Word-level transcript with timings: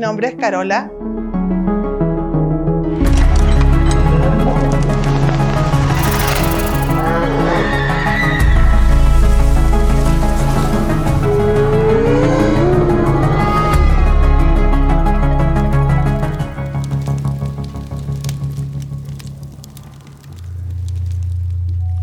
nombre 0.00 0.28
es 0.28 0.34
Carola. 0.34 0.90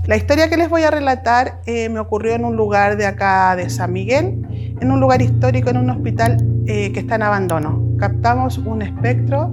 La 0.05 0.16
historia 0.16 0.50
que 0.50 0.55
les 0.55 0.70
voy 0.70 0.84
a 0.84 0.91
relatar 0.91 1.61
eh, 1.66 1.89
me 1.89 2.00
ocurrió 2.00 2.34
en 2.34 2.45
un 2.45 2.55
lugar 2.55 2.95
de 2.95 3.05
acá 3.05 3.55
de 3.57 3.70
San 3.70 3.91
Miguel, 3.91 4.75
en 4.79 4.91
un 4.91 5.02
lugar 5.02 5.21
histórico, 5.21 5.70
en 5.70 5.77
un 5.77 5.89
hospital 5.89 6.38
eh, 6.66 6.93
que 6.93 6.99
está 7.02 7.16
en 7.16 7.23
abandono. 7.23 7.87
Captamos 7.97 8.57
un 8.59 8.81
espectro 8.81 9.51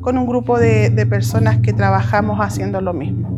con 0.00 0.18
un 0.18 0.26
grupo 0.26 0.58
de, 0.58 1.06
personas 1.08 1.58
que 1.58 1.72
trabajamos 1.72 2.38
haciendo 2.40 2.80
lo 2.80 2.92
mismo. 2.92 3.36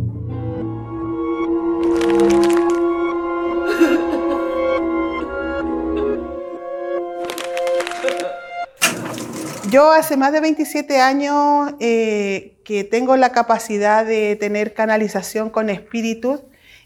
Yo 9.70 9.92
hace 9.92 10.16
más 10.16 10.32
de 10.32 10.40
27 10.40 11.00
años 11.00 11.74
eh, 11.78 12.58
que 12.64 12.84
tengo 12.84 13.16
la 13.16 13.32
capacidad 13.32 14.04
de 14.04 14.34
tener 14.36 14.74
canalización 14.74 15.50
con 15.50 15.70
espíritus 15.70 16.40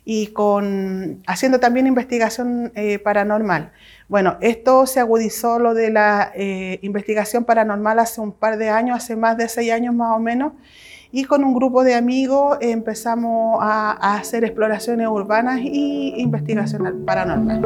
y 0.04 0.28
con, 0.28 1.22
haciendo 1.26 1.60
también 1.60 1.86
investigación 1.86 2.72
eh, 2.74 2.98
paranormal. 2.98 3.72
Bueno, 4.08 4.36
esto 4.40 4.86
se 4.86 5.00
agudizó 5.00 5.58
lo 5.58 5.74
de 5.74 5.90
la 5.90 6.32
eh, 6.34 6.78
investigación 6.82 7.44
paranormal 7.44 7.98
hace 7.98 8.20
un 8.20 8.32
par 8.32 8.58
de 8.58 8.68
años, 8.68 8.96
hace 8.96 9.16
más 9.16 9.36
de 9.36 9.48
seis 9.48 9.72
años 9.72 9.94
más 9.94 10.16
o 10.16 10.20
menos, 10.20 10.52
y 11.12 11.24
con 11.24 11.44
un 11.44 11.54
grupo 11.54 11.84
de 11.84 11.94
amigos 11.94 12.58
empezamos 12.60 13.58
a, 13.60 13.92
a 13.92 14.16
hacer 14.16 14.44
exploraciones 14.44 15.06
urbanas 15.08 15.60
y 15.62 16.14
investigación 16.16 17.04
paranormal. 17.06 17.62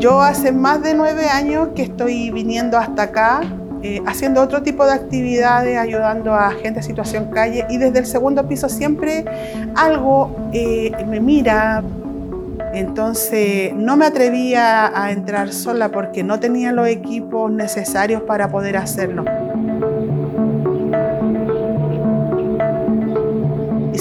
Yo 0.00 0.20
hace 0.20 0.52
más 0.52 0.82
de 0.82 0.94
nueve 0.94 1.26
años 1.28 1.68
que 1.74 1.82
estoy 1.82 2.30
viniendo 2.30 2.76
hasta 2.76 3.04
acá 3.04 3.42
eh, 3.86 4.00
haciendo 4.06 4.40
otro 4.40 4.62
tipo 4.62 4.86
de 4.86 4.92
actividades, 4.92 5.76
ayudando 5.76 6.32
a 6.32 6.50
gente 6.52 6.80
en 6.80 6.82
situación 6.82 7.26
calle 7.30 7.66
y 7.68 7.76
desde 7.76 7.98
el 7.98 8.06
segundo 8.06 8.48
piso 8.48 8.66
siempre 8.70 9.26
algo 9.76 10.34
eh, 10.54 10.90
me 11.06 11.20
mira. 11.20 11.82
Entonces 12.72 13.74
no 13.74 13.98
me 13.98 14.06
atrevía 14.06 14.90
a 14.98 15.12
entrar 15.12 15.52
sola 15.52 15.90
porque 15.90 16.22
no 16.22 16.40
tenía 16.40 16.72
los 16.72 16.88
equipos 16.88 17.52
necesarios 17.52 18.22
para 18.22 18.48
poder 18.48 18.78
hacerlo. 18.78 19.26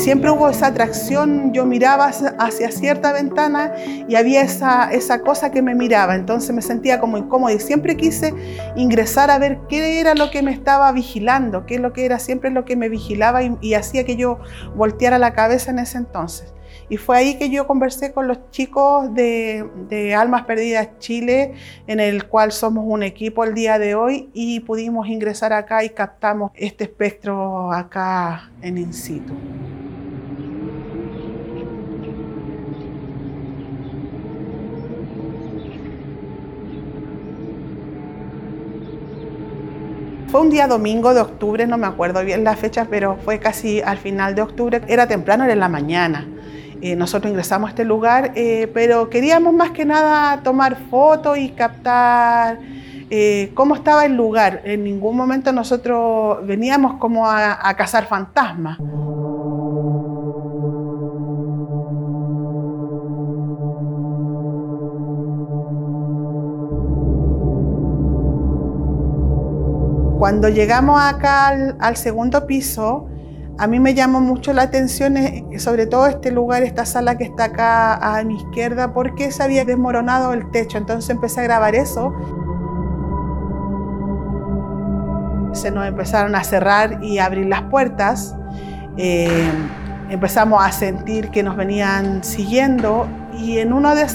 Siempre 0.04 0.32
hubo 0.32 0.50
esa 0.50 0.68
atracción, 0.68 1.54
yo 1.54 1.66
miraba 1.66 2.08
hacia 2.08 2.72
cierta 2.72 3.14
ventana 3.14 3.74
y 4.06 4.16
había 4.16 4.42
esa, 4.42 4.92
esa 4.92 5.22
cosa 5.22 5.50
que 5.50 5.62
me 5.62 5.76
miraba, 5.76 6.16
entonces 6.16 6.54
me 6.54 6.62
sentía 6.62 7.00
como 7.00 7.18
incómodo 7.18 7.56
y 7.56 7.60
siempre 7.60 7.96
quise 7.96 8.34
ingresar 8.76 9.32
a 9.32 9.40
ver 9.40 9.60
qué 9.70 10.02
era 10.02 10.14
lo 10.14 10.30
que 10.30 10.42
me 10.42 10.52
estaba 10.52 10.92
vigilando, 10.92 11.66
qué 11.66 11.76
es 11.76 11.82
lo 11.82 11.94
que 11.94 12.04
era 12.04 12.20
siempre 12.20 12.50
lo 12.50 12.66
que 12.66 12.76
me 12.76 12.90
vigilaba 12.90 13.44
y, 13.44 13.74
hacía 13.74 14.04
que 14.04 14.18
yo 14.18 14.40
volteara 14.76 15.18
la 15.18 15.34
cabeza 15.34 15.72
en 15.72 15.80
ese 15.80 15.98
entonces. 15.98 16.54
Y 16.90 16.98
fue 16.98 17.18
ahí 17.18 17.36
que 17.38 17.50
yo 17.50 17.66
conversé 17.66 18.12
con 18.12 18.28
los 18.28 18.52
chicos 18.52 19.14
de, 19.14 20.16
Almas 20.18 20.44
Perdidas 20.44 21.00
Chile, 21.00 21.54
en 21.88 22.00
el 22.00 22.28
cual 22.28 22.52
somos 22.52 22.84
un 22.88 23.04
equipo 23.04 23.44
el 23.44 23.54
día 23.54 23.80
de 23.80 23.96
hoy 23.96 24.30
y 24.34 24.60
pudimos 24.62 25.08
ingresar 25.08 25.54
acá 25.54 25.84
y 25.84 25.90
captamos 25.90 26.52
este 26.56 26.84
espectro 26.84 27.72
acá 27.72 28.52
en 28.62 28.78
in 28.78 28.94
situ. 28.94 29.34
Fue 40.34 40.42
un 40.42 40.50
día 40.50 40.66
domingo 40.66 41.14
de 41.14 41.22
octubre, 41.22 41.68
no 41.68 41.78
me 41.78 41.86
acuerdo 41.86 42.26
bien 42.26 42.44
la 42.44 42.56
fecha, 42.56 42.88
pero 42.90 43.18
fue 43.18 43.38
casi 43.38 43.82
al 43.82 44.00
final 44.00 44.34
de 44.34 44.42
octubre. 44.42 44.82
Era 44.88 45.06
temprano, 45.06 45.44
era 45.44 45.54
en 45.54 45.60
la 45.60 45.70
mañana. 45.70 46.28
Eh, 46.86 46.98
nosotros 46.98 47.32
ingresamos 47.32 47.68
a 47.68 47.70
este 47.70 47.86
lugar, 47.86 48.34
eh, 48.36 48.70
pero 48.74 49.10
queríamos 49.10 49.54
más 49.54 49.72
que 49.72 49.86
nada 49.86 50.44
tomar 50.44 50.76
fotos 50.90 51.38
y 51.38 51.48
captar 51.52 52.60
eh, 53.10 53.52
cómo 53.54 53.74
estaba 53.74 54.04
el 54.04 54.18
lugar. 54.18 54.60
En 54.66 54.84
ningún 54.84 55.16
momento 55.16 55.54
nosotros 55.54 56.46
veníamos 56.46 56.96
como 56.96 57.26
a, 57.26 57.70
a 57.70 57.74
cazar 57.78 58.06
fantasmas. 58.06 58.80
Cuando 70.20 70.50
llegamos 70.50 71.02
acá 71.02 71.48
al, 71.80 71.96
segundo 71.96 72.46
piso, 72.46 73.08
a 73.58 73.68
mí 73.68 73.80
me 73.80 73.94
llamó 73.94 74.20
mucho 74.20 74.52
la 74.52 74.64
atención, 74.64 75.16
eh, 75.18 75.46
sobre 75.60 75.86
todo 75.86 76.08
este 76.08 76.32
lugar, 76.32 76.64
esta 76.64 76.86
sala 76.86 77.18
que 77.18 77.24
está 77.26 77.46
acá 77.46 78.18
a 78.18 78.24
mi 78.24 78.38
izquierda, 78.38 78.94
porque 78.94 79.32
se 79.32 79.44
había 79.44 79.64
desmoronado 79.64 80.34
el 80.34 80.50
techo. 80.52 80.78
Entonces 80.78 81.10
empecé 81.10 81.42
a 81.42 81.44
grabar 81.44 81.76
eso. 81.76 82.14
Se 85.54 85.70
nos 85.70 85.86
empezaron 85.86 86.36
a 86.36 86.44
cerrar 86.44 87.04
y 87.04 87.20
abrir 87.20 87.46
las 87.46 87.62
puertas. 87.64 88.36
Eh, 88.98 89.52
empezamos 90.10 90.64
a 90.64 90.72
sentir 90.72 91.30
que 91.30 91.44
nos 91.44 91.56
venían 91.56 92.24
siguiendo 92.24 93.08
y 93.38 93.60
en 93.60 93.72
uno 93.72 93.94
de 93.96 94.08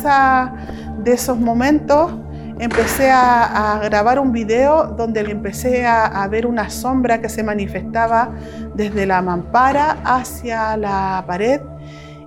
esos 1.13 1.39
momentos 1.39 2.13
empecé 2.59 3.11
a, 3.11 3.81
grabar 3.83 4.19
un 4.19 4.33
video 4.33 4.95
donde 4.97 5.21
empecé 5.21 5.87
a, 5.87 6.27
ver 6.29 6.47
una 6.47 6.71
sombra 6.71 7.21
que 7.21 7.29
se 7.29 7.43
manifestaba 7.43 8.33
desde 8.75 9.07
la 9.07 9.23
mampara 9.23 9.99
hacia 10.05 10.77
la 10.77 11.25
pared 11.27 11.61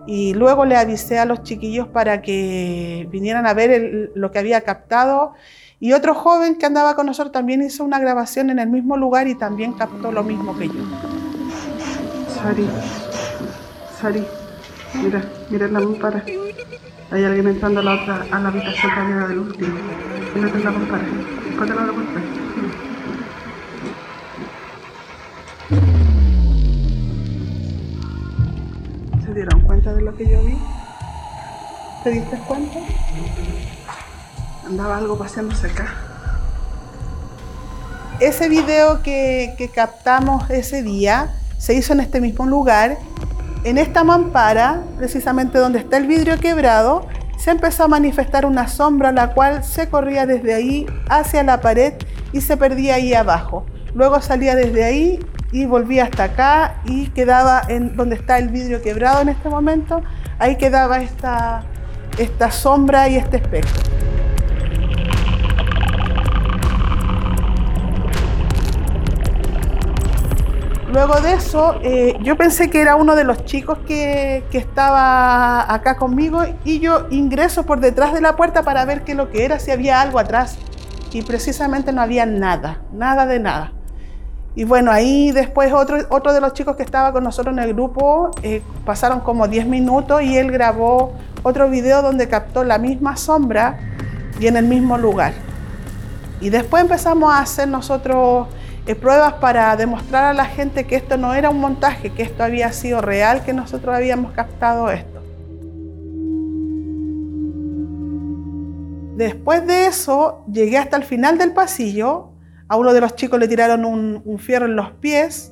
y 0.07 0.33
luego 0.33 0.65
le 0.65 0.75
avisé 0.75 1.19
a 1.19 1.25
los 1.25 1.43
chiquillos 1.43 1.87
para 1.87 2.21
que 2.21 3.07
vinieran 3.11 3.45
a 3.45 3.53
ver 3.53 4.11
lo 4.15 4.31
que 4.31 4.39
había 4.39 4.61
captado 4.61 5.33
y 5.79 5.93
otro 5.93 6.13
joven 6.13 6.57
que 6.57 6.65
andaba 6.65 6.95
con 6.95 7.07
nosotros 7.07 7.31
también 7.31 7.61
hizo 7.63 7.83
una 7.83 7.99
grabación 7.99 8.49
en 8.49 8.59
el 8.59 8.69
mismo 8.69 8.97
lugar 8.97 9.27
y 9.27 9.35
también 9.35 9.73
captó 9.73 10.11
lo 10.11 10.23
mismo 10.23 10.57
que 10.57 10.67
yo. 10.67 10.73
Sari, 12.35 12.67
Sari, 13.99 14.23
mira, 15.01 15.23
mira 15.49 15.67
la 15.67 15.79
mampara. 15.79 16.23
Hay 17.11 17.25
alguien 17.25 17.47
entrando 17.47 17.79
a 17.81 17.83
la 17.83 17.93
otra, 17.95 18.25
a 18.31 18.39
la 18.39 18.49
habitación 18.49 18.95
también 18.95 19.27
del 19.27 19.39
último. 19.39 19.77
¿Se 29.23 29.33
dieron 29.33 29.61
cuenta 29.61 29.93
de 29.93 30.01
lo 30.01 30.15
que 30.15 30.27
yo 30.27 30.43
vi? 30.43 30.57
¿Te 32.03 32.09
diste 32.09 32.37
cuenta? 32.47 32.79
Andaba 34.65 34.97
algo 34.97 35.17
paseándose 35.17 35.67
acá. 35.67 35.93
Ese 38.19 38.49
video 38.49 39.03
que 39.03 39.71
captamos 39.75 40.49
ese 40.49 40.81
día 40.81 41.35
se 41.57 41.75
hizo 41.75 41.93
en 41.93 41.99
este 41.99 42.19
mismo 42.19 42.47
lugar 42.47 42.97
en 43.63 43.77
esta 43.77 44.03
mampara, 44.03 44.81
precisamente 44.97 45.59
donde 45.59 45.79
está 45.79 45.97
el 45.97 46.07
vidrio 46.07 46.39
quebrado, 46.39 47.07
se 47.41 47.49
empezó 47.49 47.85
a 47.85 47.87
manifestar 47.87 48.45
una 48.45 48.67
sombra 48.67 49.11
la 49.11 49.33
cual 49.33 49.63
se 49.63 49.89
corría 49.89 50.27
desde 50.27 50.53
ahí 50.53 50.85
hacia 51.09 51.41
la 51.41 51.59
pared 51.59 51.93
y 52.33 52.41
se 52.41 52.55
perdía 52.55 52.95
ahí 52.95 53.15
abajo. 53.15 53.65
Luego 53.95 54.21
salía 54.21 54.53
desde 54.53 54.83
ahí 54.83 55.19
y 55.51 55.65
volvía 55.65 56.03
hasta 56.03 56.25
acá 56.25 56.75
y 56.85 57.07
quedaba 57.07 57.63
en 57.67 57.95
donde 57.95 58.15
está 58.15 58.37
el 58.37 58.49
vidrio 58.49 58.83
quebrado 58.83 59.21
en 59.21 59.29
este 59.29 59.49
momento, 59.49 60.03
ahí 60.37 60.55
quedaba 60.55 61.01
esta, 61.01 61.63
esta 62.19 62.51
sombra 62.51 63.09
y 63.09 63.15
este 63.15 63.37
espectro. 63.37 63.90
Luego 70.91 71.21
de 71.21 71.33
eso, 71.33 71.79
eh, 71.83 72.17
yo 72.21 72.35
pensé 72.35 72.69
que 72.69 72.81
era 72.81 72.97
uno 72.97 73.15
de 73.15 73.23
los 73.23 73.45
chicos 73.45 73.77
que, 73.87 74.43
estaba 74.51 75.73
acá 75.73 75.95
conmigo 75.95 76.43
y 76.65 76.79
yo 76.79 77.07
ingreso 77.09 77.65
por 77.65 77.79
detrás 77.79 78.13
de 78.13 78.19
la 78.19 78.35
puerta 78.35 78.63
para 78.63 78.83
ver 78.83 79.03
qué 79.03 79.15
lo 79.15 79.29
que 79.29 79.45
era, 79.45 79.57
si 79.57 79.71
había 79.71 80.01
algo 80.01 80.19
atrás. 80.19 80.57
Y 81.13 81.21
precisamente 81.21 81.93
no 81.93 82.01
había 82.01 82.25
nada, 82.25 82.81
nada 82.91 83.25
de 83.25 83.39
nada. 83.39 83.71
Y 84.53 84.65
bueno, 84.65 84.91
ahí 84.91 85.31
después 85.31 85.71
otro, 85.71 85.97
otro 86.09 86.33
de 86.33 86.41
los 86.41 86.53
chicos 86.53 86.75
que 86.75 86.83
estaba 86.83 87.13
con 87.13 87.23
nosotros 87.23 87.53
en 87.53 87.63
el 87.63 87.73
grupo, 87.73 88.31
eh, 88.43 88.61
pasaron 88.85 89.21
como 89.21 89.47
10 89.47 89.67
minutos 89.67 90.21
y 90.21 90.37
él 90.37 90.51
grabó 90.51 91.13
otro 91.41 91.69
video 91.69 92.01
donde 92.01 92.27
captó 92.27 92.65
la 92.65 92.77
misma 92.77 93.15
sombra 93.15 93.79
y 94.41 94.47
en 94.47 94.57
el 94.57 94.65
mismo 94.65 94.97
lugar. 94.97 95.31
Y 96.41 96.49
después 96.49 96.81
empezamos 96.81 97.33
a 97.33 97.39
hacer 97.39 97.69
nosotros 97.69 98.47
eh, 98.87 98.95
pruebas 98.95 99.33
para 99.35 99.75
demostrar 99.75 100.25
a 100.25 100.33
la 100.33 100.45
gente 100.45 100.85
que 100.85 100.95
esto 100.95 101.17
no 101.17 101.33
era 101.33 101.49
un 101.49 101.59
montaje, 101.59 102.11
que 102.11 102.23
esto 102.23 102.43
había 102.43 102.71
sido 102.71 103.01
real, 103.01 103.43
que 103.43 103.53
nosotros 103.53 103.95
habíamos 103.95 104.31
captado 104.33 104.89
esto. 104.89 105.21
Después 109.17 109.67
de 109.67 109.87
eso, 109.87 110.43
llegué 110.51 110.77
hasta 110.77 110.97
el 110.97 111.03
final 111.03 111.37
del 111.37 111.53
pasillo 111.53 112.31
a 112.71 112.77
uno 112.77 112.93
de 112.93 113.01
los 113.01 113.17
chicos 113.17 113.37
le 113.37 113.49
tiraron 113.49 113.83
un, 113.83 114.39
fierro 114.39 114.65
en 114.65 114.77
los 114.77 114.91
pies 114.91 115.51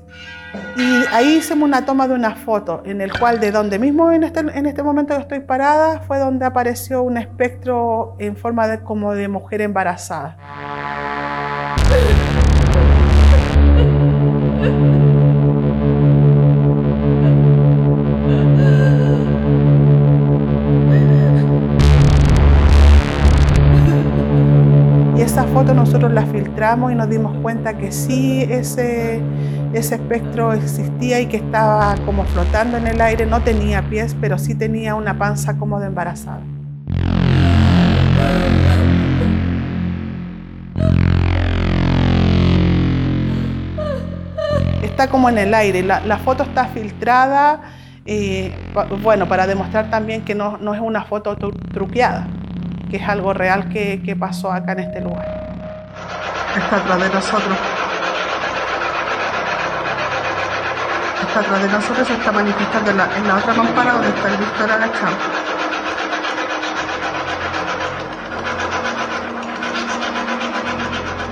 y 0.78 1.04
ahí 1.12 1.36
hicimos 1.40 1.68
una 1.68 1.86
toma 1.86 2.08
de 2.08 2.14
una 2.14 2.34
foto 2.34 2.82
en 2.86 3.02
el 3.02 3.12
cual 3.12 3.42
de 3.42 3.52
donde 3.52 3.78
mismo 3.78 4.14
en 4.14 4.24
este, 4.24 4.40
en 4.40 4.66
este 4.66 4.84
momento 4.84 5.14
que 5.14 5.22
estoy 5.24 5.42
parada 5.42 6.00
fue 6.00 6.18
donde 6.18 6.46
apareció 6.46 7.04
un 7.04 7.18
espectro 7.18 8.16
en 8.20 8.38
forma 8.38 8.70
de, 8.70 8.80
como 8.80 9.16
de 9.16 9.28
mujer 9.28 9.60
embarazada. 9.60 10.38
Esa 25.30 25.44
foto 25.44 25.76
nosotros 25.76 26.12
la 26.12 26.26
filtramos 26.26 26.92
y 26.92 26.96
nos 26.96 27.08
dimos 27.08 27.38
cuenta 27.44 27.78
que 27.78 27.92
sí 27.92 28.48
ese, 28.50 29.22
ese 29.74 29.96
espectro 29.96 30.54
existía 30.54 31.20
y 31.20 31.28
que 31.28 31.38
estaba 31.38 31.94
como 32.04 32.24
flotando 32.24 32.78
en 32.78 32.88
el 32.88 33.00
aire, 33.00 33.28
no 33.28 33.40
tenía 33.42 33.88
pies, 33.88 34.16
pero 34.20 34.40
sí 34.40 34.56
tenía 34.56 34.96
una 34.96 35.20
panza 35.20 35.56
como 35.60 35.80
de 35.80 35.86
embarazada. 35.86 36.42
Está 44.82 45.12
como 45.12 45.30
en 45.30 45.38
el 45.38 45.54
aire, 45.54 45.84
la, 45.84 46.18
foto 46.18 46.42
está 46.42 46.66
filtrada, 46.70 47.62
bueno, 49.04 49.28
para 49.28 49.46
demostrar 49.46 49.92
también 49.92 50.26
que 50.26 50.34
no, 50.34 50.58
no 50.58 50.74
es 50.74 50.82
una 50.82 51.04
foto 51.04 51.36
truqueada 51.36 52.28
que 52.90 52.98
es 52.98 53.08
algo 53.08 53.34
real 53.34 53.70
que, 53.70 54.02
que 54.04 54.16
pasó 54.16 54.52
acá 54.52 54.74
en 54.74 54.80
este 54.80 55.02
lugar. 55.02 55.26
Está 56.58 56.78
atrás 56.78 57.00
de 57.00 57.10
nosotros. 57.10 57.58
Está 61.22 61.40
atrás 61.42 61.62
de 61.62 61.70
nosotros, 61.70 62.08
se 62.08 62.14
está 62.14 62.32
manifestando 62.32 62.92
en 62.92 62.98
la, 62.98 63.18
en 63.18 63.28
la 63.28 63.36
otra 63.36 63.54
mampara 63.54 63.94
donde 63.94 64.10
está 64.10 64.30
el 64.30 64.38
Víctor 64.38 64.72
agachado. 64.72 65.16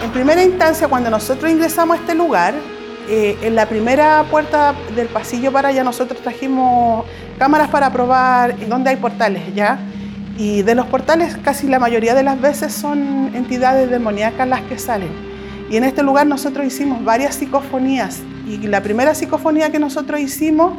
En 0.03 0.11
primera 0.11 0.43
instancia, 0.43 0.87
cuando 0.87 1.09
nosotros 1.09 1.51
ingresamos 1.51 1.97
a 1.97 2.01
este 2.01 2.15
lugar, 2.15 2.53
eh, 3.09 3.37
en 3.41 3.55
la 3.55 3.65
primera 3.65 4.25
puerta 4.29 4.73
del 4.93 5.07
pasillo 5.07 5.51
para 5.51 5.69
allá 5.69 5.81
nosotros 5.83 6.21
trajimos 6.21 7.05
cámaras 7.39 7.69
para 7.69 7.89
probar 7.89 8.55
dónde 8.67 8.89
hay 8.89 8.97
portales, 8.97 9.55
¿ya? 9.55 9.79
Y 10.37 10.61
de 10.61 10.75
los 10.75 10.85
portales 10.85 11.35
casi 11.37 11.67
la 11.67 11.79
mayoría 11.79 12.13
de 12.13 12.21
las 12.21 12.39
veces 12.39 12.71
son 12.71 13.31
entidades 13.33 13.89
demoníacas 13.89 14.47
las 14.47 14.61
que 14.61 14.77
salen. 14.77 15.09
Y 15.69 15.77
en 15.77 15.83
este 15.83 16.03
lugar 16.03 16.27
nosotros 16.27 16.65
hicimos 16.65 17.03
varias 17.03 17.35
psicofonías. 17.35 18.21
Y 18.47 18.57
la 18.67 18.81
primera 18.81 19.15
psicofonía 19.15 19.71
que 19.71 19.79
nosotros 19.79 20.19
hicimos 20.19 20.73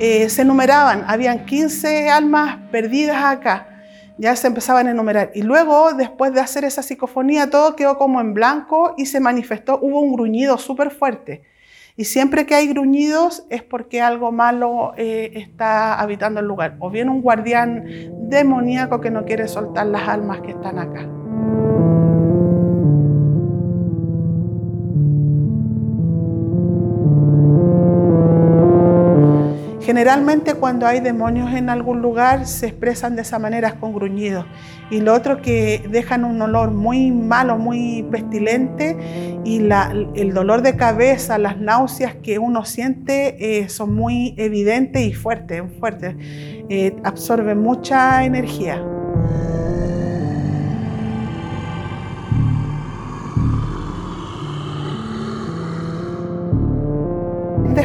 eh, 0.00 0.28
se 0.28 0.44
numeraban, 0.44 1.04
habían 1.06 1.44
15 1.44 2.08
almas 2.10 2.58
perdidas 2.72 3.22
acá. 3.22 3.68
Ya 4.16 4.34
se 4.36 4.46
empezaban 4.46 4.86
a 4.88 4.92
enumerar. 4.92 5.30
Y 5.34 5.42
luego, 5.42 5.92
después 5.92 6.32
de 6.32 6.40
hacer 6.40 6.64
esa 6.64 6.82
psicofonía, 6.82 7.50
todo 7.50 7.76
quedó 7.76 7.98
como 7.98 8.20
en 8.20 8.32
blanco 8.32 8.94
y 8.96 9.06
se 9.06 9.20
manifestó, 9.20 9.78
hubo 9.82 10.00
un 10.00 10.14
gruñido 10.14 10.56
súper 10.56 10.90
fuerte. 10.90 11.42
Y 11.96 12.06
siempre 12.06 12.44
que 12.44 12.56
hay 12.56 12.66
gruñidos 12.68 13.46
es 13.50 13.62
porque 13.62 14.00
algo 14.00 14.32
malo 14.32 14.94
eh, 14.96 15.30
está 15.34 16.00
habitando 16.00 16.40
el 16.40 16.46
lugar. 16.46 16.76
O 16.80 16.90
bien 16.90 17.08
un 17.08 17.22
guardián 17.22 17.84
demoníaco 18.28 19.00
que 19.00 19.10
no 19.10 19.24
quiere 19.24 19.46
soltar 19.46 19.86
las 19.86 20.08
almas 20.08 20.40
que 20.40 20.50
están 20.50 20.78
acá. 20.78 21.08
Generalmente 30.04 30.52
cuando 30.52 30.86
hay 30.86 31.00
demonios 31.00 31.54
en 31.54 31.70
algún 31.70 32.02
lugar 32.02 32.46
se 32.46 32.66
expresan 32.66 33.16
de 33.16 33.22
esa 33.22 33.38
manera 33.38 33.80
con 33.80 33.94
gruñidos. 33.94 34.44
Y 34.90 35.00
lo 35.00 35.14
otro 35.14 35.40
que 35.40 35.82
dejan 35.88 36.26
un 36.26 36.42
olor 36.42 36.72
muy 36.72 37.10
malo, 37.10 37.56
muy 37.56 38.06
pestilente 38.10 38.98
y 39.46 39.66
el 40.14 40.34
dolor 40.34 40.60
de 40.60 40.76
cabeza, 40.76 41.38
las 41.38 41.56
náuseas 41.56 42.16
que 42.16 42.38
uno 42.38 42.66
siente 42.66 43.62
eh, 43.62 43.70
son 43.70 43.94
muy 43.94 44.34
evidentes 44.36 45.00
y 45.00 45.14
fuertes, 45.14 45.62
fuertes. 45.80 46.14
Eh, 46.68 46.94
absorben 47.02 47.62
mucha 47.62 48.26
energía. 48.26 48.84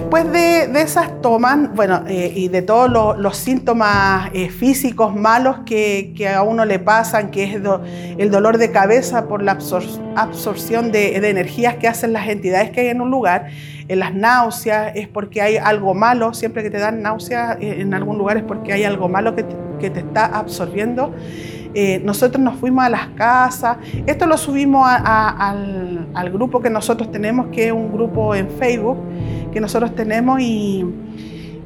Después 0.10 0.32
de, 0.32 0.82
esas 0.82 1.22
tomas, 1.22 1.72
bueno, 1.76 2.02
eh, 2.08 2.34
y 2.36 2.48
de 2.48 2.64
todos 2.64 2.90
los 3.20 3.38
síntomas 3.38 4.32
eh, 4.34 4.50
físicos 4.50 5.16
malos 5.16 5.58
que, 5.68 6.16
a 6.36 6.42
uno 6.42 6.66
le 6.66 6.80
pasan, 6.80 7.30
que 7.30 7.44
es 7.44 7.62
el 8.18 8.32
dolor 8.32 8.58
de 8.58 8.72
cabeza 8.72 9.28
por 9.28 9.44
la 9.44 9.60
absorción 10.16 10.92
de, 10.92 11.16
energías 11.16 11.76
que 11.76 11.88
hacen 11.88 12.12
las 12.12 12.28
entidades 12.28 12.72
que 12.72 12.82
hay 12.82 12.88
en 12.88 13.02
un 13.02 13.12
lugar, 13.12 13.50
en 13.88 14.00
las 14.00 14.16
náuseas 14.16 14.94
es 14.96 15.08
porque 15.08 15.44
hay 15.44 15.58
algo 15.58 15.94
malo, 15.94 16.34
siempre 16.34 16.64
que 16.64 16.72
te 16.72 16.80
dan 16.80 17.04
náuseas 17.04 17.58
eh, 17.62 17.82
en 17.82 17.94
algún 17.94 18.18
lugar 18.18 18.38
es 18.38 18.44
porque 18.44 18.74
hay 18.74 18.86
algo 18.86 19.10
malo 19.10 19.36
que 19.36 19.44
te, 19.44 20.00
está 20.00 20.26
absorbiendo. 20.26 21.14
nosotros 22.04 22.44
nos 22.44 22.56
fuimos 22.56 22.84
a 22.84 22.90
las 22.90 23.08
casas, 23.10 23.78
esto 24.08 24.26
lo 24.26 24.38
subimos 24.38 24.88
al, 24.90 26.08
al 26.16 26.30
grupo 26.32 26.62
que 26.62 26.72
nosotros 26.72 27.12
tenemos, 27.12 27.48
que 27.52 27.68
es 27.68 27.72
un 27.72 27.92
grupo 27.94 28.34
en 28.34 28.50
Facebook, 28.50 28.98
que 29.52 29.60
nosotros 29.60 29.96
tenemos 29.96 30.40
y 30.42 30.86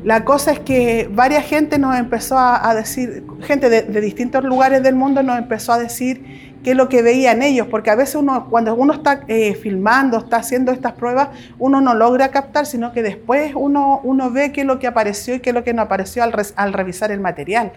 la 0.03 0.25
cosa 0.25 0.51
es 0.51 0.59
que 0.59 1.09
varias 1.11 1.45
gente 1.45 1.79
nos 1.79 1.95
empezó 1.95 2.37
a, 2.37 2.73
decir, 2.75 3.25
gente 3.41 3.69
de, 3.69 4.01
distintos 4.01 4.43
lugares 4.43 4.83
del 4.83 4.95
mundo 4.95 5.23
nos 5.23 5.37
empezó 5.37 5.71
a 5.71 5.77
decir 5.77 6.51
qué 6.61 6.71
es 6.71 6.77
lo 6.77 6.89
que 6.89 7.01
veían 7.01 7.41
ellos, 7.41 7.67
porque 7.67 7.89
a 7.89 7.95
veces 7.95 8.15
uno, 8.15 8.47
cuando 8.49 8.75
uno 8.75 8.93
está 8.93 9.23
eh, 9.27 9.55
filmando, 9.55 10.17
está 10.17 10.37
haciendo 10.37 10.71
estas 10.71 10.93
pruebas, 10.93 11.29
uno 11.57 11.79
no 11.79 11.93
logra 11.93 12.29
captar, 12.31 12.65
sino 12.65 12.91
que 12.91 13.01
después 13.01 13.53
uno, 13.55 14.01
uno 14.03 14.29
ve 14.29 14.51
qué 14.51 14.61
es 14.61 14.67
lo 14.67 14.79
que 14.79 14.87
apareció 14.87 15.35
y 15.35 15.39
qué 15.39 15.51
es 15.51 15.53
lo 15.53 15.63
que 15.63 15.73
no 15.73 15.81
apareció 15.81 16.23
al, 16.23 16.33
al 16.55 16.73
revisar 16.73 17.11
el 17.11 17.19
material. 17.21 17.71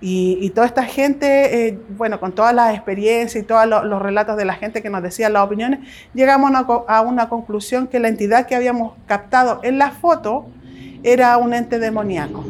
Y, 0.00 0.50
toda 0.50 0.66
esta 0.66 0.84
gente, 0.84 1.68
eh, 1.68 1.78
bueno, 1.96 2.20
con 2.20 2.32
todas 2.32 2.54
las 2.54 2.74
experiencias 2.74 3.42
y 3.42 3.46
todos 3.46 3.66
los, 3.66 4.02
relatos 4.02 4.36
de 4.36 4.44
la 4.44 4.54
gente 4.54 4.82
que 4.82 4.90
nos 4.90 5.02
decía 5.02 5.30
las 5.30 5.44
opiniones, 5.44 5.80
llegamos 6.12 6.52
a 6.88 7.00
una 7.00 7.28
conclusión 7.28 7.86
que 7.86 7.98
la 7.98 8.08
entidad 8.08 8.46
que 8.46 8.54
habíamos 8.54 8.92
captado 9.06 9.60
en 9.62 9.78
la 9.78 9.92
foto 9.92 10.46
era 11.02 11.36
un 11.38 11.54
ente 11.54 11.78
demoníaco. 11.78 12.43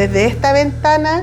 Desde 0.00 0.24
esta 0.24 0.54
ventana 0.54 1.20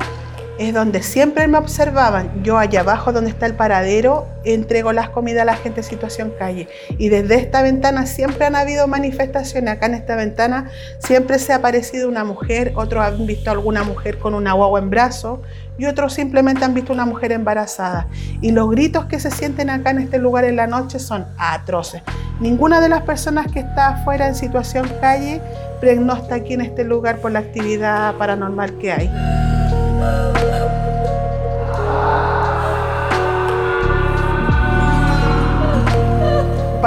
es 0.58 0.74
donde 0.74 1.04
siempre 1.04 1.48
me 1.48 1.58
observaban. 1.58 2.44
Yo 2.44 2.58
allá 2.58 2.82
abajo 2.82 3.12
donde 3.12 3.30
está 3.30 3.46
el 3.46 3.54
paradero 3.54 4.28
entrego 4.44 4.92
las 4.94 5.10
comidas 5.10 5.44
a 5.44 5.46
la 5.46 5.56
gente 5.56 5.82
en 5.82 5.88
situación 5.88 6.34
calle. 6.38 6.68
Y 6.98 7.10
desde 7.10 7.36
esta 7.36 7.62
ventana 7.62 8.06
siempre 8.06 8.46
han 8.46 8.56
habido 8.56 8.88
manifestaciones. 8.88 9.74
Acá 9.74 9.88
en 9.88 9.96
esta 9.96 10.16
ventana 10.16 10.70
siempre 11.00 11.40
se 11.40 11.54
ha 11.54 11.58
aparecido 11.58 12.10
una 12.10 12.24
mujer, 12.24 12.74
otros 12.76 13.06
han 13.06 13.26
visto 13.26 13.52
alguna 13.52 13.84
mujer 13.84 14.18
con 14.18 14.34
una 14.34 14.54
guagua 14.54 14.80
en 14.80 14.90
brazo 14.90 15.42
y 15.78 15.86
otros 15.86 16.14
simplemente 16.14 16.66
han 16.66 16.74
visto 16.74 16.92
una 16.92 17.06
mujer 17.06 17.32
embarazada. 17.32 18.08
Y 18.42 18.52
los 18.52 18.70
gritos 18.70 19.06
que 19.06 19.20
se 19.20 19.30
sienten 19.30 19.70
acá 19.70 19.92
en 19.92 20.00
este 20.00 20.18
lugar 20.18 20.44
en 20.46 20.56
la 20.56 20.68
noche 20.68 21.00
son 21.00 21.28
atroces. 21.38 22.02
Ninguna 22.40 22.82
de 22.82 22.90
las 22.90 23.04
personas 23.04 23.52
que 23.52 23.60
está 23.60 23.90
afuera 23.90 24.28
en 24.28 24.36
situación 24.36 24.90
calle 25.02 25.42
pregnó 25.80 26.16
está 26.16 26.36
aquí 26.36 26.54
en 26.54 26.62
este 26.62 26.84
lugar 26.84 27.18
por 27.18 27.32
la 27.32 27.40
actividad 27.40 28.16
paranormal 28.16 28.78
que 28.80 28.92
hay. 28.92 29.47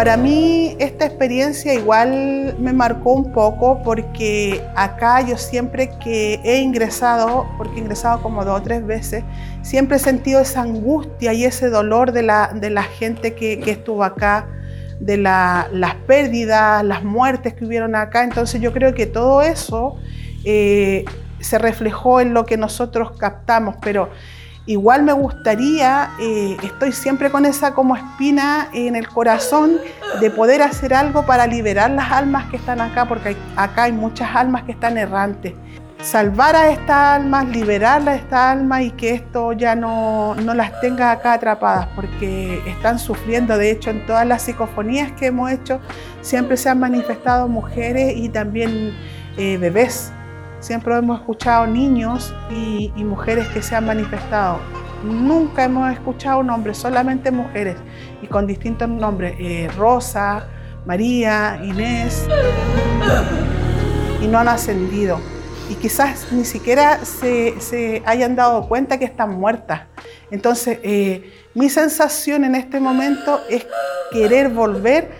Para 0.00 0.16
mí 0.16 0.76
esta 0.78 1.04
experiencia 1.04 1.74
igual 1.74 2.56
me 2.58 2.72
marcó 2.72 3.12
un 3.12 3.32
poco 3.32 3.82
porque 3.82 4.64
acá 4.74 5.20
yo 5.20 5.36
siempre 5.36 5.90
que 6.02 6.40
he 6.42 6.60
ingresado, 6.60 7.46
porque 7.58 7.76
he 7.76 7.80
ingresado 7.80 8.22
como 8.22 8.42
dos 8.42 8.60
o 8.60 8.62
tres 8.62 8.86
veces, 8.86 9.24
siempre 9.60 9.98
he 9.98 10.00
sentido 10.00 10.40
esa 10.40 10.62
angustia 10.62 11.34
y 11.34 11.44
ese 11.44 11.68
dolor 11.68 12.12
de 12.12 12.22
la, 12.22 12.50
de 12.54 12.70
la 12.70 12.84
gente 12.84 13.34
que, 13.34 13.60
estuvo 13.66 14.02
acá, 14.02 14.48
de 15.00 15.18
las 15.18 15.94
pérdidas, 16.06 16.82
las 16.82 17.04
muertes 17.04 17.52
que 17.52 17.66
hubieron 17.66 17.94
acá. 17.94 18.24
Entonces 18.24 18.58
yo 18.62 18.72
creo 18.72 18.94
que 18.94 19.04
todo 19.04 19.42
eso 19.42 19.98
eh, 20.44 21.04
se 21.40 21.58
reflejó 21.58 22.20
en 22.20 22.34
lo 22.34 22.46
que 22.46 22.56
nosotros 22.56 23.12
captamos, 23.18 23.76
pero 23.82 24.10
Igual 24.66 25.02
me 25.02 25.12
gustaría, 25.12 26.10
eh, 26.20 26.56
estoy 26.62 26.92
siempre 26.92 27.30
con 27.30 27.46
esa 27.46 27.72
como 27.72 27.96
espina 27.96 28.68
en 28.74 28.94
el 28.94 29.08
corazón 29.08 29.78
de 30.20 30.30
poder 30.30 30.62
hacer 30.62 30.92
algo 30.92 31.24
para 31.24 31.46
liberar 31.46 31.90
las 31.90 32.12
almas 32.12 32.44
que 32.50 32.58
están 32.58 32.80
acá, 32.80 33.06
porque 33.06 33.36
acá 33.56 33.84
hay 33.84 33.92
muchas 33.92 34.36
almas 34.36 34.64
que 34.64 34.72
están 34.72 34.98
errantes. 34.98 35.54
Salvar 36.02 36.56
a 36.56 36.70
estas 36.70 37.20
almas, 37.20 37.48
liberarlas 37.48 38.14
a 38.14 38.18
estas 38.18 38.40
almas 38.40 38.82
y 38.82 38.90
que 38.92 39.14
esto 39.14 39.54
ya 39.54 39.74
no, 39.74 40.34
no 40.36 40.54
las 40.54 40.78
tenga 40.80 41.10
acá 41.10 41.32
atrapadas, 41.32 41.88
porque 41.96 42.62
están 42.66 42.98
sufriendo. 42.98 43.56
De 43.56 43.70
hecho, 43.70 43.90
en 43.90 44.06
todas 44.06 44.26
las 44.26 44.42
psicofonías 44.42 45.10
que 45.12 45.26
hemos 45.26 45.50
hecho, 45.50 45.80
siempre 46.20 46.56
se 46.56 46.68
han 46.68 46.78
manifestado 46.78 47.48
mujeres 47.48 48.12
y 48.14 48.28
también 48.28 48.94
eh, 49.36 49.56
bebés 49.56 50.12
Siempre 50.60 50.94
hemos 50.94 51.20
escuchado 51.20 51.66
niños 51.66 52.34
y, 52.50 52.92
mujeres 53.02 53.48
que 53.48 53.62
se 53.62 53.74
han 53.74 53.86
manifestado. 53.86 54.58
Nunca 55.02 55.64
hemos 55.64 55.90
escuchado 55.90 56.42
nombres, 56.42 56.76
solamente 56.76 57.30
mujeres 57.30 57.76
y 58.20 58.26
con 58.26 58.46
distintos 58.46 58.88
nombres. 58.88 59.34
Eh, 59.38 59.70
Rosa, 59.78 60.46
María, 60.84 61.58
Inés. 61.64 62.26
Y 64.22 64.26
no 64.26 64.38
han 64.38 64.48
ascendido. 64.48 65.18
Y 65.70 65.76
quizás 65.76 66.30
ni 66.30 66.44
siquiera 66.44 67.04
se, 67.06 68.02
hayan 68.04 68.36
dado 68.36 68.68
cuenta 68.68 68.98
que 68.98 69.06
están 69.06 69.38
muertas. 69.40 69.82
Entonces, 70.30 70.78
eh, 70.82 71.32
mi 71.54 71.70
sensación 71.70 72.44
en 72.44 72.54
este 72.54 72.80
momento 72.80 73.40
es 73.48 73.66
querer 74.12 74.50
volver 74.50 75.10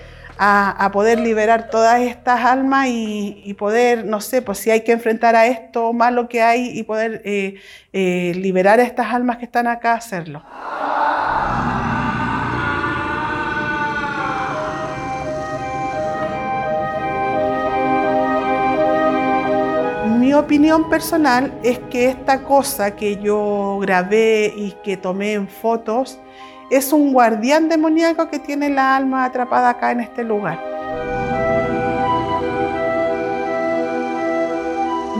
a, 0.42 0.90
poder 0.90 1.20
liberar 1.20 1.68
todas 1.68 2.00
estas 2.00 2.42
almas 2.46 2.86
y, 2.88 3.54
poder, 3.58 4.06
no 4.06 4.22
sé, 4.22 4.40
pues 4.40 4.58
si 4.58 4.70
hay 4.70 4.80
que 4.80 4.92
enfrentar 4.92 5.36
a 5.36 5.46
esto 5.46 5.92
malo 5.92 6.30
que 6.30 6.40
hay 6.40 6.78
y 6.78 6.82
poder 6.82 7.20
eh, 7.26 7.56
eh, 7.92 8.32
liberar 8.36 8.80
a 8.80 8.84
estas 8.84 9.12
almas 9.12 9.36
que 9.36 9.44
están 9.44 9.66
acá, 9.66 9.92
hacerlo. 9.92 10.42
Mi 20.18 20.32
opinión 20.32 20.88
personal 20.88 21.52
es 21.62 21.78
que 21.90 22.06
esta 22.06 22.44
cosa 22.44 22.96
que 22.96 23.16
yo 23.16 23.78
grabé 23.82 24.54
y 24.56 24.72
que 24.82 24.96
tomé 24.96 25.34
en 25.34 25.48
fotos, 25.48 26.18
es 26.70 26.92
un 26.92 27.12
guardián 27.12 27.68
demoníaco 27.68 28.28
que 28.30 28.38
tiene 28.38 28.70
la 28.70 28.96
alma 28.96 29.24
atrapada 29.24 29.70
acá 29.70 29.90
en 29.90 30.00
este 30.00 30.22
lugar. 30.22 30.58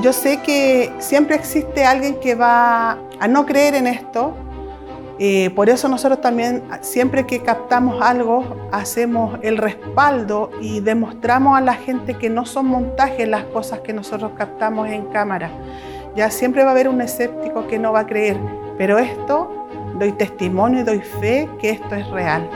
Yo 0.03 0.15
sé 0.15 0.39
que 0.39 0.91
siempre 0.99 1.37
existe 1.37 1.85
alguien 1.85 2.19
que 2.21 2.35
va 2.35 2.93
a 3.19 3.29
no 3.29 3.45
creer 3.45 3.75
en 3.75 3.87
esto, 3.87 4.35
eh, 5.23 5.51
por 5.51 5.69
eso 5.69 5.87
nosotros 5.87 6.23
también, 6.23 6.63
siempre 6.81 7.27
que 7.27 7.41
captamos 7.41 8.01
algo, 8.01 8.57
hacemos 8.73 9.39
el 9.43 9.59
respaldo 9.59 10.51
y 10.63 10.81
demostramos 10.81 11.59
a 11.59 11.61
la 11.61 11.75
gente 11.75 12.15
que 12.15 12.31
no 12.31 12.47
son 12.47 12.65
montajes 12.65 13.29
las 13.29 13.45
cosas 13.45 13.81
que 13.81 13.93
nosotros 13.93 14.33
captamos 14.35 14.89
en 14.89 15.05
cámara. 15.07 15.51
Ya 16.17 16.31
siempre 16.31 16.63
va 16.63 16.71
a 16.71 16.73
haber 16.73 16.89
un 16.89 17.03
escéptico 17.03 17.67
que 17.67 17.79
no 17.79 17.93
va 17.93 18.01
a 18.01 18.07
creer, 18.07 18.39
pero 18.79 18.99
esto 18.99 19.69
doy 20.01 20.13
testimonio 20.13 20.81
y 20.81 20.85
doy 20.85 21.01
fe 21.01 21.47
que 21.61 21.73
esto 21.73 21.95
es 21.95 22.09
real. 22.09 22.49